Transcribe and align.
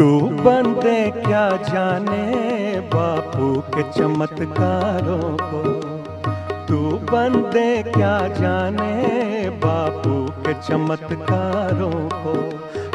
तू 0.00 0.20
बंदे 0.20 1.10
क्या 1.10 1.50
जाने 1.50 2.22
बापू 2.80 3.60
के 3.60 3.82
चमत्कारों 3.82 5.36
को? 5.40 5.62
तू 6.68 6.78
बंदे 6.90 7.82
क्या 7.82 8.28
जाने 8.28 9.50
बापू 9.50 10.26
के 10.46 10.54
चमत्कारों 10.54 12.08
को? 12.12 12.32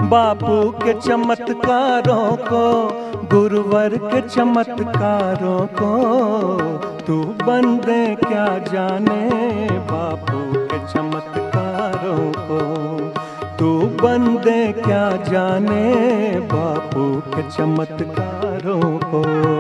बापू 0.08 0.70
के 0.70 0.94
चमत्कारों 0.94 2.36
को, 2.36 2.88
गुरुवर 3.38 3.90
के 3.90 4.22
चमत्कारों 4.22 5.68
को 5.82 5.94
तू 7.08 7.24
बंदे 7.24 8.16
क्या 8.16 8.58
जाने 8.58 9.30
बापू 9.92 10.54
के 10.54 10.94
चमत्कारों 10.94 12.32
को? 12.38 12.86
तू 13.60 13.82
बंदे 13.82 14.72
क्या 14.72 15.12
जाने 15.12 15.94
बापू 16.40 16.85
चमत्कारों 17.50 18.82
को 19.04 19.55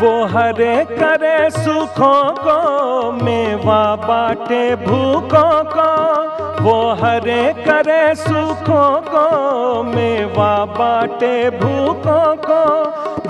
वो 0.00 0.24
हरे 0.24 0.84
करे 0.84 1.50
सुखों 1.50 2.30
को, 2.32 3.12
मेवा 3.12 3.96
बाटे 3.96 4.76
भूखों 4.76 5.64
को। 5.64 5.90
वो 6.62 6.92
हरे 6.92 7.52
करे 7.52 8.14
सुखों 8.14 9.00
को, 9.00 9.82
मेवा 9.82 10.64
बाटे 10.64 11.50
भूखों 11.50 12.36
को। 12.36 12.64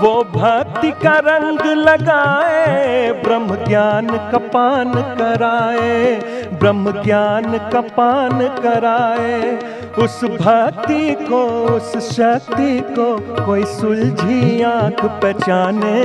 वो 0.00 0.24
भक्ति 0.24 0.90
का 0.90 1.18
रंग 1.18 1.60
लगाए, 1.60 3.12
ब्रह्म 3.12 3.56
ज्ञान 3.56 4.06
कपान 4.06 4.92
कराए, 4.94 6.14
ब्रह्म 6.52 7.02
ज्ञान 7.02 7.58
कपान 7.58 8.48
कराए। 8.62 9.58
उस 9.98 10.24
भक्ति 10.24 11.12
को, 11.12 11.46
उस 11.76 12.16
शक्ति 12.16 12.80
को 12.80 13.18
कोई 13.46 13.64
सुलझी 13.64 14.62
आँख 14.62 15.04
पहचाने, 15.04 16.04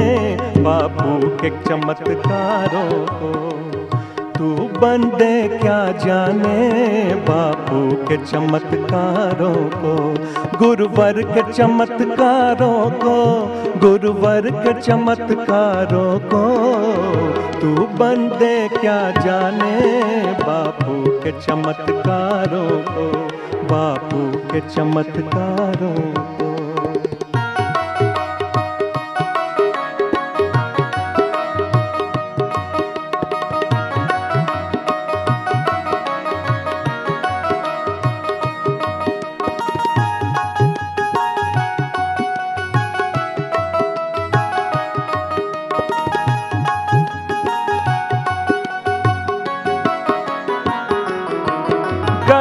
बापू 0.57 1.27
के 1.27 1.49
चमत्कारों 1.49 3.05
को। 3.05 3.64
तू 4.37 4.55
बंदे 4.55 5.47
क्या 5.47 5.91
जाने? 5.91 6.69
बापू 7.15 7.95
के 8.05 8.17
चमत्कारों 8.17 9.55
को, 9.55 10.15
गुरुवर 10.57 11.21
के 11.21 11.53
चमत्कारों 11.53 12.89
को, 12.89 13.45
गुरुवर 13.79 14.41
के 14.41 14.81
चमत्कारों 14.81 16.19
को, 16.19 16.43
तू 17.59 17.75
बंदे 17.75 18.67
क्या 18.67 19.11
जाने? 19.11 19.79
बापू 20.33 21.11
के 21.23 21.31
चमत्कारों 21.31 22.69
को, 22.69 23.27
बापू 23.65 24.37
के 24.37 24.59
चमत्कारों 24.59 26.34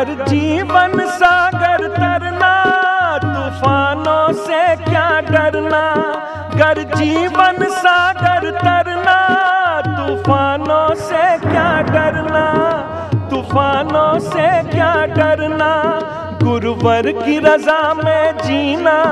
कर 0.04 0.24
जीवन 0.24 1.06
सागर 1.06 1.88
तरना, 1.88 2.64
तूफानों 3.18 4.32
से 4.32 4.76
क्या 4.76 5.20
डरना? 5.20 5.94
कर 6.54 6.82
जीवन 6.82 7.64
सागर 7.64 8.50
तरना, 8.50 9.18
तूफानों 9.80 10.94
से 10.94 11.38
क्या 11.38 11.82
डरना? 11.82 12.52
तूफानों 13.30 14.18
से 14.18 14.62
क्या 14.62 15.06
डरना? 15.06 16.00
गुरुवर 16.42 17.12
की 17.12 17.38
रजा 17.38 17.94
में 17.94 18.38
जीना, 18.38 19.04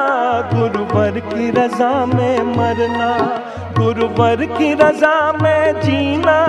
गुरुवर 0.55 1.21
की 1.21 1.51
रजा 1.51 2.07
में 2.07 2.43
मरना। 2.43 3.39
गुरुवर 3.79 4.37
की 4.37 4.75
रजा 4.75 5.33
में 5.33 5.81
जीना, 5.81 6.47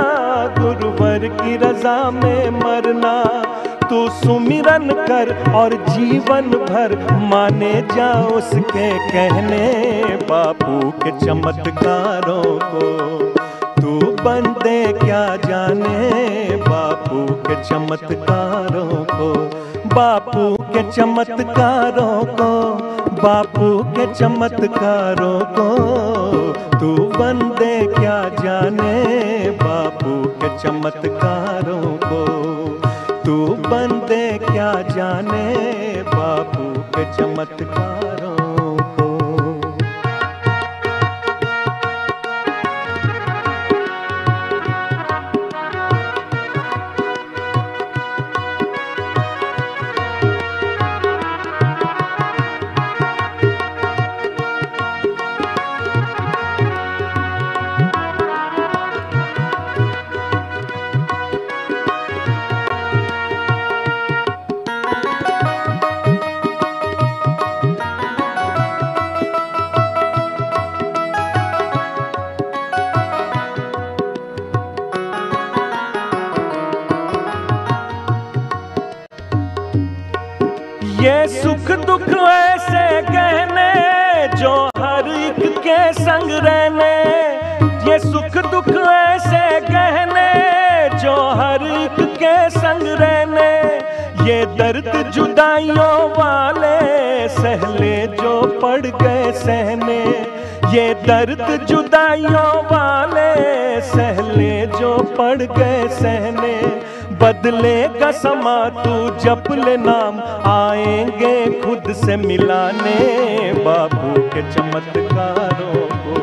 गुरुवर 0.60 1.20
की 1.28 1.58
रजा 1.58 2.12
में 2.12 2.50
मरना। 2.50 3.44
तू 3.94 4.10
सुमिरन 4.10 4.90
कर 4.90 5.52
और 5.54 5.74
जीवन 5.90 6.42
भर 6.42 7.18
माने 7.22 7.74
जा 7.74 8.14
उसके 8.24 9.10
कहने 9.10 10.04
बापू 10.16 10.90
के 10.90 11.26
चमत्कारों 11.26 12.44
को। 12.44 13.20
तू 13.82 14.12
बंदे 14.24 14.94
क्या 14.94 15.36
जाने 15.36 16.56
बापू 16.56 17.26
के 17.34 17.64
चमत्कारों 17.64 19.06
को। 19.06 19.34
बापू 19.96 20.56
के 20.64 20.92
चमत्कारों 20.92 22.26
को, 22.26 22.74
बापू 23.24 23.84
के 23.84 24.14
चमत्कारों 24.14 25.40
को। 25.40 25.70
तू 26.80 26.96
बंदे 26.96 27.86
क्या 27.86 28.30
जाने 28.44 29.06
बापू 29.50 30.26
के 30.26 30.58
चमत्कारों 30.58 31.98
को। 32.04 32.63
चमत्कारों। 37.18 37.93
ये 81.04 81.28
सुख 81.28 81.70
दुख 81.88 82.02
ऐसे 82.24 83.02
कहने 83.02 84.28
जो 84.38 84.52
हर 84.78 85.08
एक 85.12 85.58
के 85.58 85.78
संग 85.94 86.30
रहने। 86.46 86.92
ये 87.90 87.98
सुख 88.00 88.38
दुख 88.52 88.70
ऐसे 88.92 89.42
गहने 89.62 91.00
जो 91.00 91.16
हर 91.40 91.66
एक 91.72 92.00
के 92.16 92.36
संग 92.50 92.88
रहने। 93.02 93.50
ये 94.30 94.46
दर्द 94.56 95.12
जुदाइयों 95.16 95.98
वाले 96.12 96.78
सहले 97.36 97.96
जो 98.22 98.42
पड़ 98.62 98.86
गए 98.86 99.32
सहने। 99.42 100.00
ये 100.78 100.94
दर्द 101.04 101.46
जुदाइयों 101.68 102.50
वाले 102.72 103.30
सहले 103.92 104.66
जो 104.80 104.98
पड़ 105.20 105.42
गए 105.42 105.88
सहने। 106.00 106.56
बदलेगा 107.24 108.12
समा 108.12 108.70
तू 108.70 109.20
जप 109.20 109.44
ले 109.52 109.78
नाम, 109.78 110.20
आएँगे 110.52 111.62
खुद 111.62 111.94
से 111.94 112.18
मिलाने 112.18 113.54
बाबू 113.54 114.22
के 114.22 114.42
चमत्कारों 114.52 115.86
को। 115.96 116.20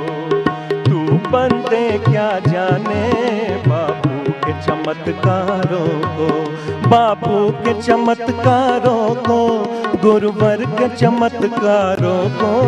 तू 0.82 1.16
बंदे 1.30 1.98
क्या 1.98 2.38
जाने 2.38 3.12
बाबू 3.68 4.32
के 4.32 4.52
चमत्कारों 4.62 5.88
को? 6.16 6.28
बाबू 6.88 7.50
के 7.50 7.82
चमत्कारों 7.82 9.14
को, 9.14 9.38
गुरुवर 10.02 10.56
के 10.56 10.88
चमत्कारों 10.96 12.30
को। 12.30 12.62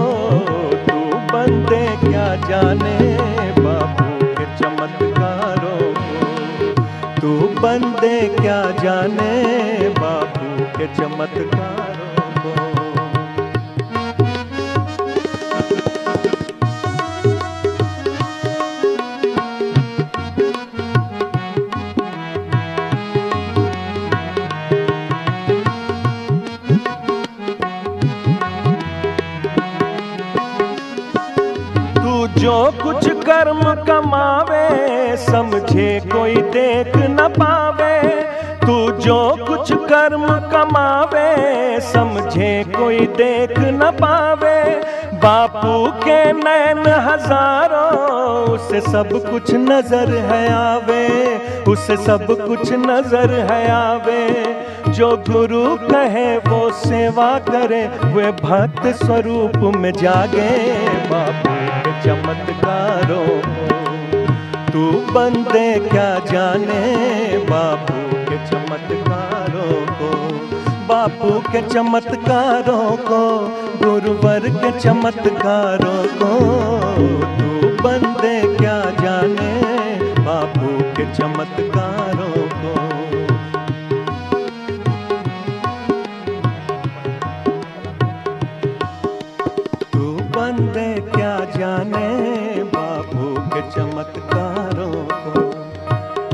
तू 0.77 1.17
बंदे 1.17 2.11
क्या 2.11 2.37
जाने 2.37 3.42
बंदे 7.63 8.17
क्या 8.37 8.61
जाने 8.83 9.89
बापू 9.99 10.65
के 10.77 10.87
चमत्कारों। 10.95 12.11
तू 31.97 32.27
जो 32.41 32.57
कुछ 32.83 33.09
कर्म 33.27 33.63
कमावे 33.89 34.82
समझे, 35.17 36.01
कोई 36.13 36.35
देख 36.35 36.97
न 36.97 37.29
पावे। 37.39 38.01
तू 38.61 38.91
जो 38.93 39.37
कुछ 39.49 39.73
कर्म 39.73 40.27
कमावे, 40.53 41.81
समझे, 41.81 42.65
कोई 42.77 42.99
देख 42.99 43.59
न 43.59 43.91
पावे। 43.91 44.61
बापू 45.15 45.91
के 46.05 46.33
नैन 46.33 46.79
हज़ारों 46.79 47.83
उसे 48.53 48.81
सब 48.81 49.09
कुछ 49.31 49.55
नज़र 49.55 50.15
है 50.15 50.53
आवे। 50.53 51.09
उसे 51.69 51.97
सब 51.97 52.27
कुछ 52.27 52.73
नज़र 52.73 53.31
है 53.51 53.71
आवे। 53.71 54.29
जो 54.89 55.11
गुरु 55.31 55.77
कहे, 55.77 56.37
वो 56.39 56.71
सेवा 56.71 57.39
करे। 57.39 57.87
वे 58.15 58.31
भक्त 58.33 58.87
स्वरूप 58.87 59.57
में 59.77 59.93
जागे। 59.93 60.51
बापू 61.11 61.55
के 61.79 61.93
चमत्कारों 62.03 63.62
तू 64.73 64.91
बंदे 64.91 65.89
क्या 65.89 66.19
जाने 66.19 67.39
बापू 67.39 68.17
के 68.31 68.47
चमत्कारों 68.47 69.87
को? 69.87 70.11
बापू 70.87 71.53
के 71.53 71.63
चमत्कारों 71.69 72.97
को, 72.97 73.39
गुरुवर 73.85 74.41
के 74.41 74.81
चमत्कारों 74.81 76.05
को। 76.05 76.31
तू 77.39 77.69
बंदे 77.83 78.57
क्या 78.57 78.81
जाने 78.81 79.53
बापू 80.21 80.83
के 80.97 81.15
चमत्कारों 81.15 82.12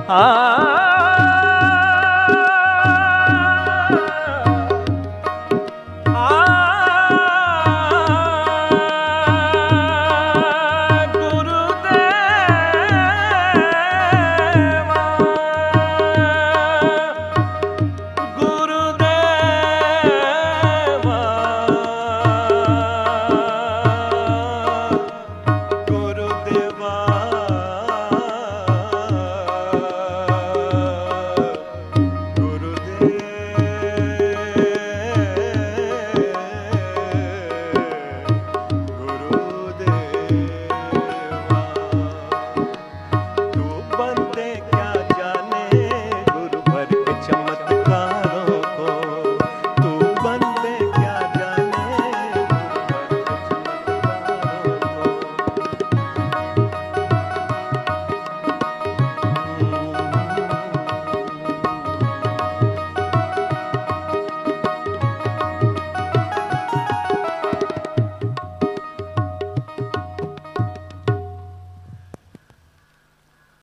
बापू 0.08 0.16
के 0.16 0.16
चमत्कारों 0.16 0.68
को 0.68 0.72
आ 0.72 0.77